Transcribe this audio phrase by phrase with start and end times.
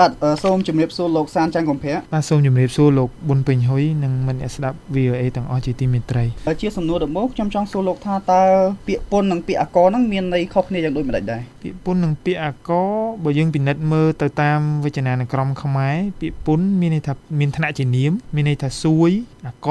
[0.00, 0.12] បាទ
[0.44, 6.24] សូមជម្រាបសួរលោកសានច័ន្ទកំភៈបាទសូមជម្រាបសួរលោកប៊ុនពេញហ៊ុយនិងមិនអ្នកស្ដាប់ VOA ទាំងអស់ជាទីមេត្រី
[6.60, 8.42] ជាសំណួរដំបូងខ្ញុំចង់សួរលោកថាតើ
[8.88, 12.70] ពាក្យពុននិងពាក្យអកហ្នឹងមានន័យខុសគ្នាយ៉ាងដូចម្ដេចដែរពាក្យពុននិងពាក្យអក
[13.24, 19.10] បើយើងពិនិត្យមើលទៅតាមវចនានុក្រមខ្មែរពាក្យពុនមានន័យថាមានឋានៈជានាមមានន័យថាសួយ
[19.46, 19.68] អក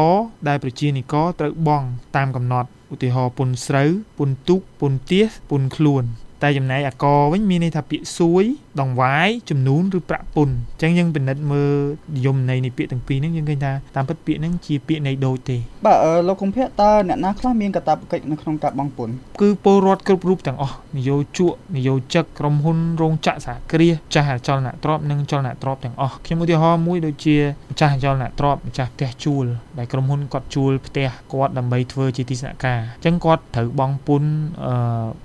[0.48, 6.06] ដែលប្រជានិករត្រូវបង់តាមកំណត់ឧទាហរណ៍ពុនស្រូវពុនទូកពុនទៀសពុនខ្លួន
[6.44, 8.44] តែចំណែកអកវិញមានន័យថាពាក្យសួយ
[8.82, 11.74] ដងវាយចំនួនឬប្រាក់ពុនអញ្ចឹងយើងពិនិត្យមើល
[12.16, 27.38] និយមន័យនៃពាក្យទាំងពីរហ្នឹងយើងឃើញថាតាមពិតពាក្យហ្នឹងជាពាក្យន័យដូចទេបាទលោកកុម្ភៈតើអ្នកណាខ្លះមានកាតព្វកិច្ចនៅក្នុងការបង់ពន្ធគឺពលរដ្ឋគ្រប់រូបទាំងអស់នយោជកនយោជិកក្រុមហ៊ុនរោងចក្រសហគ្រាសចាស់អចលនទ្រព្យនិងចលនទ្រព្យទាំងអស់ខ្ញុំឧទាហរណ៍មួយដូចជា
[27.72, 29.46] ម្ចាស់អចលនទ្រព្យម្ចាស់ផ្ទះជួល
[29.78, 34.32] ដែលក្រុមហ៊ុនគាត់ជួលផ្ទះគាត់ដើម្បីធ្វើជាទីស្នាក់ការអញ្ចឹងគាត់ត្រូវបង់ពន្ធ
[34.66, 34.74] អឺ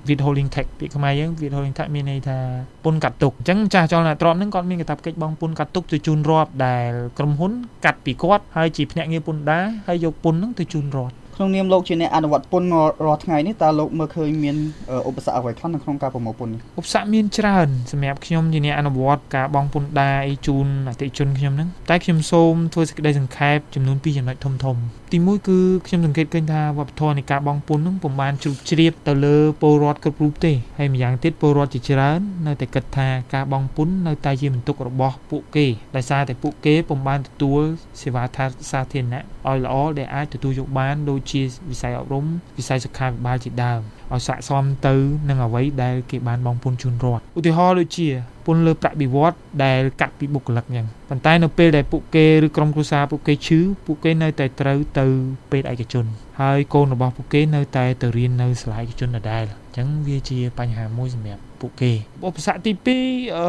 [0.08, 2.38] withholding tax ពាក្យខ្មែរយើង withholding tax មានន័យថា
[2.84, 7.52] ពន្ធកាត់ទុកអញ្ចឹងចាស់ចលនាទ្រព្យហ្នឹងគាត់មានកាតព្វកិច្ចបង់ពន្ធកាត់ទុកទៅជូនរដ្ឋដែលក្រុមហ៊ុន
[7.84, 12.68] កាត់ពីគាត់ហើយជាភ្នាក់ងារពន្ធដារហើយយកពន្ធហ្នឹងទៅជូនរដ្ឋក្នុងនាមលោកជាអ្នកអនុវត្តពន្ធ
[13.04, 14.56] រាល់ថ្ងៃនេះតើលោកមើលឃើញមាន
[15.08, 24.76] ឧបសគ្គអ្វីខ្លះនៅក្នុងការប្រមូលពន្ធនេះឧបសគ្គមានច្រើនសម្រាប់ខ្ញុំជាអ្នកអនុវត្តការបង់ពន្ធដារអីជូនអតិជនខ្ញុំហ្នឹងតែខ្ញុំសូមធ្វើសេចក្តីសង្ខេបចំនួន2ចំណុចធំធំ
[25.14, 37.62] ទីមួយគឺខ្ញុំសង្កេតឃើញថាវប្បធម៌នៃការបង់ពន្ធហ្នឹងពុំបានជ្រុះជ្រាបទៅលើពលរដ្ឋគ្រប់រូបទេហើយម្យ៉ាងទៀតពលរដ្ឋជាច្រើន នៅតែគិតថាការបង់ពន្ធនៅតែជាបន្ទុករបស់ពួកគេដោយសារតែពួកគេពុំបានទទួល
[38.00, 42.24] សេវាថាសាធារណៈឲ្យល្អដែលអាចទទួលយកបានដូចជាវិស័យអប់រំ
[42.58, 43.82] វិស័យសុខាភិបាលជាដើម
[44.14, 44.94] ឲ្យស័ក្តិសមទៅ
[45.28, 48.08] នឹងអ្វីដែលគេបានបងពុនជូនរដ្ឋឧទាហរណ៍ដូចជា
[48.46, 55.06] ពន្ធលើប្រាក់បៀវត្សដែលកាត់ពីបុគ្គលិកអញ្ចឹងប៉ុន្តែនៅពេលដែលពួកគេឬក្រុមគ្រួសារពួកគេឈឺពួកគេនៅតែត្រូវទៅ
[55.50, 56.04] ពេទ្យឯកជន
[56.40, 61.92] ហើយកូនរបស់ពួកគេនៅតែទៅរៀននៅសាលាឯកជនដដែលអញ្ចឹងវាជាបញ្ហាមួយសម្រាប់ ពួកគេ
[62.26, 63.46] ឧបសគ្គទី2អឺ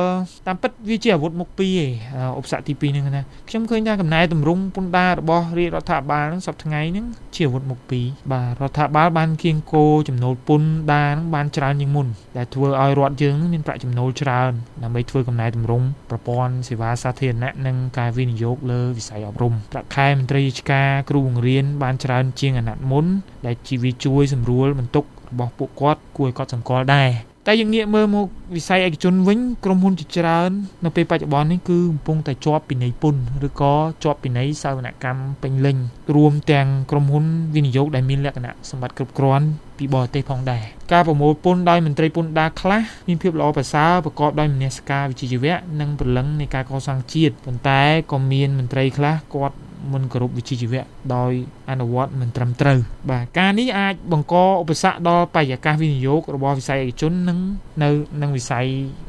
[0.48, 14.52] តាមពិតវាជាអាវុធមុខពីរឯងឧបសគ្គទី2ហ្នឹងណាខ្ញុំឃើញថាកំណែតម្រង់ពន្ធដាររបស់រាជរដ្ឋាភិបាលហ្នឹងសប្តាហ៍ថ្ងៃហ្នឹងជាអាវុធមុខពីរបាទរដ្ឋាភិបាលបានគៀងគោចំណូលពន្ធដារហ្នឹងបានច្រើនជាងមុនដែលធ្វើឲ្យរដ្ឋយើងមានប្រាក់ចំណូលច្រើន
[14.84, 23.06] ដើម្បីធ្វើកំណែតម្រង់ប្រព័ន្ធសេវាសាធារណៈនិងការវិនិយោគលើវិស័យអប់រំប្រាក់ខែមន្ត្រីរាជការគ្រូបង្រៀនបានច្រើនជាងអាណត្តិមុន
[23.46, 27.10] ដែលជីវិតជួយសម្រួលបន្ទុករបស់ពួកគាត់គួរឲ្យកត់សម្គាល់ដែរ
[27.48, 30.52] តែយើងងាកមើលមកវិស័យឯកជនវិញក្រុមហ៊ុនជាច្រើន
[30.86, 35.78] នៅពេលបច្ចុប្បន្ននេះគឺកំពុងតែជាប់ពិន័យពន្ធឬក៏ជាប់ពិន័យសាវនកម្មពេញលេញ
[36.16, 37.26] រួមទាំងក្រុមហ៊ុន
[37.56, 39.46] វិនិយោគដែលមានលក្ខណៈសម្បត្តិគ្រប់គ្រាន់
[39.78, 47.82] ពីបរទេសផងដែរការប្រមូលពន្ធដោយមន្ត្រីពន្ធដារខ្លះមានភាពល្អប្រសើរប្រកបដោយមនសិការវិជ្ជាជីវៈនិងព្រលឹងនៃការកសាងជាតិប៉ុន្តែ
[48.12, 49.56] ក៏មានមន្ត្រីខ្លះគាត់
[49.94, 50.84] មិនគោរពវិជ្ជាជីវៈ
[51.16, 51.32] ដោយ
[51.70, 52.80] អនុវត្តមិនត្រឹមត្រូវ
[53.12, 57.40] បាទការនេះអាចបង្កឧបសគ្គដល់បរិយាកាសវិនិយោគរបស់វិស័យឯកជននិង
[57.84, 57.90] នៅ
[58.22, 58.66] នឹងវិស័យ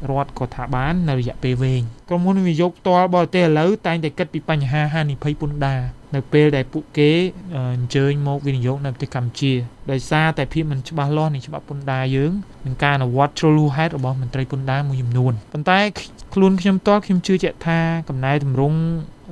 [0.09, 5.81] រដ្ឋក៏ថាបាននៅរយៈពេលវែងក្រុមហ៊ុនវិនិយោគផ្ទាល់បរទេសឥឡូវតែងតែគិតពីបញ្ហាហានិភ័យពន្ធដារ
[6.15, 7.11] នៅពេលដែលពួកគេ
[7.75, 9.51] អញ្ជើញមកវិនិយោគនៅប្រទេសកម្ពុជា
[9.91, 12.31] ដោយសារតែភាពមិនច្បាស់លាស់នៃច្បាប់ពន្ធដារយើង
[12.65, 15.79] និងការអនុវត្តជ្រុលហួសហេតុរបស់មន្ត្រីពន្ធដារមួយចំនួនប៉ុន្តែ
[16.33, 17.79] ខ្លួនខ្ញុំផ្ទាល់ខ្ញុំជឿជាក់ថា
[18.09, 18.79] កំណែតម្រង់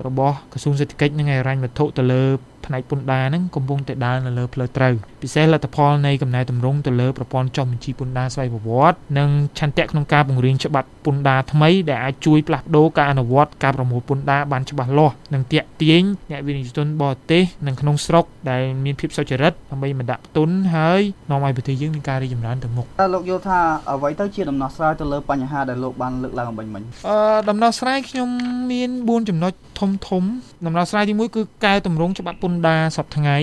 [0.08, 2.24] របស់ក្រសួងសេដ្ឋកិច្ចនិងហិរញ្ញវត្ថុទៅលើ
[2.66, 9.30] ផ្នែកពន្ធដារហ្នឹងកំពុងតែដើរនៅលើផ្លូវត្រូវពិសេសលទ្ធផលនៃកំណែតម្រង់ទៅលើប្រព័ន្ធចុះបញ្ជីពន្ធដារស្វ័យប្រវត្តិនិង
[9.60, 23.60] ឆន្ទៈក្នុងការបង្រៀនច្បាប់ពន្ធដារថ្មីដែលអាចជួយផ្លាស់ប្ដូរការអនុវត្តការប្រមូលពន្ធដារបានច្បាស់លាស់និងទាក់ទាញអ្នកវិនិយោគិនបរទេសនិងក្នុងស្រុកដែលមានភាពសុចរិតដើម្បីមកដាក់ទុនហើយនាំឲ្យប្រទេសយើងមានការរីកចម្រើនទៅមុខតើលោកយល់ថា
[23.92, 27.18] អ្វីទៅជាដំណោះស្រាយទៅលើបញ្ហាដែលលោកបានលើកឡើងអំបញ្ញមិញអឺ
[27.50, 28.30] ដំណោះស្រាយខ្ញុំ
[28.72, 30.24] មាន4ចំណុចធំធំ
[30.66, 33.38] ដំណោះស្រាយទី1គឺកែតម្រង់ច្បាប់ពន្ធដារសប្តាហ៍ថ្ងៃ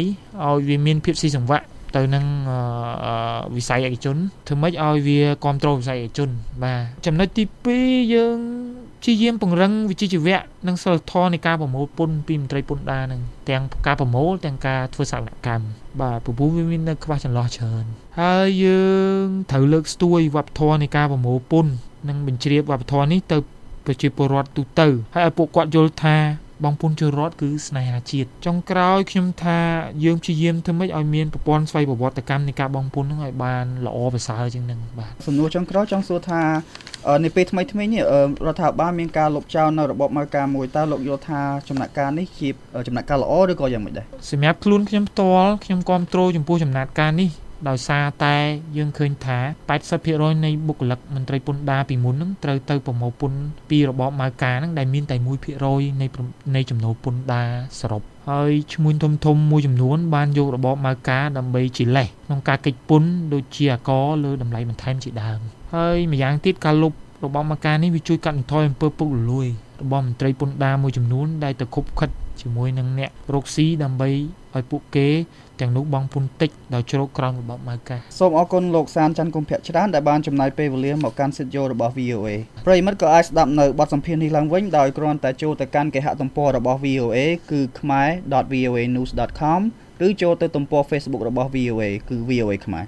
[0.44, 2.24] ឲ្យវាមានភាពស៊ីសង្វាក់ទៅនឹង
[3.56, 6.30] វិស័យឯកជនធ្វើម៉េចឲ្យវាគ្រប់គ្រងវិស័យឯកជន
[6.62, 7.44] បាទចំណុចទី
[7.78, 8.38] 2យើង
[9.02, 15.66] ព្យាយាមពង្រឹងវិជ្ជាជីវៈនិងសិលធម៌នៃការប្រមូលពន្ធពីមន្ត្រីពន្ធដារនឹងទាំងការប្រមូលទាំងការធ្វើសកម្មកម្ម
[16.00, 17.84] បាទពពុះវាមាននៅខ្វះចន្លោះច្រើន
[18.20, 18.86] ហើយយើ
[19.25, 21.72] ងត្រូវលើកស្ទួយវប្បធម៌នៃការប្រមូលពន្ធ
[22.08, 23.38] និងបញ្ជ្រាបវប្បធម៌នេះទៅ
[23.86, 26.16] ប្រជាពលរដ្ឋទូទៅហើយឲ្យពួកគាត់យល់ថា
[26.64, 29.58] បងពុនជរដ្ឋគឺស្នេហាជាតិចុងក្រោយខ្ញុំថា
[30.05, 36.43] យើងព្យាយាមធ្វើម៉េចឲ្យមានប្រព័ន្ធស្វ័យប្រវត្តិកម្មនៃការបងពុនហ្នឹងឲ្យបានល្អប្រសើរជាងនឹងបាទសំណួរចុងក្រោយចង់សួរថា
[37.25, 38.02] នៅពេលថ្មីថ្មីនេះ
[38.46, 42.49] រដ្ឋាភិបាលមានការលុបចោលនៅរបបមកការមួយតើលោកយល់ថាចំណាក់ការនេះជា
[42.87, 47.31] ចំណាក់ការល្អឬក៏យ៉ាងម៉េចដែរសម្រាប់ខ្លួនខ្ញុំផ្ទាល់ខ្ញុំគ្រប់គ្រងចំពោះចំណាត់ការនេះ
[47.69, 48.37] ដោយសារតែ
[48.76, 49.38] យើងឃើញថា
[49.93, 53.38] 80%នៃបុគ្គលិកមន្ត្រីពន្ធដារពីមុនហ្នឹងត្រូវទៅប្រមូលពន្ធ
[53.70, 56.06] ពីរបបម៉ៅការហ្នឹងដែលមានតែ1%នៃ
[56.55, 57.49] នៃចំណូលពន្ធដារ
[57.81, 65.40] សរុបហើយឈ្មួញធំធំមួយចំនួនបានយករបបម៉ៅការដើម្បីជាលេសក្នុងការកិច្ចពន្ធដូចជាអាករលើតម្លៃបន្ថែមជាដើម
[65.75, 66.93] ហើយម្យ៉ាងទៀតការលុប
[67.25, 69.46] របបមកការនេះវាជួយកាត់បន្ថយអំពើពុករលួយ
[69.82, 72.10] របស់មន្ត្រីពន្ធដារមួយចំនួនដែលទៅខុបខិត
[72.43, 74.11] ជាមួយនឹងអ្នករកស៊ីដើម្បី
[74.56, 75.08] ឲ្យពួកគេ
[75.61, 82.29] ទាំងនោះបង់ពន្ធតិចដោយជ្រកក្រោមរបបម៉ៅកាសសូមអរគុណលោកសានច័ន្ទកុម្ភៈច្រើនដែលបានចំណាយពេលវេលាមកកាន់សិទ្ធិយោរបស់ VOA
[82.67, 87.19] ប្រិយមិត្តក៏អាចស្ដាប់នៅបទសម្ភាសន៍នេះឡើងវិញដោយគ្រាន់តែចូលទៅកាន់គេហទំព័ររបស់ VOA
[87.50, 89.61] គឺ khmer.voanews.com
[90.06, 92.87] ឬចូលទៅទំព័រ Facebook របស់ VOA គឺ VOA ខ្មែរ